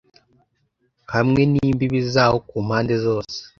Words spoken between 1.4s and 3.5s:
n'imbibi zawo ku mpande zose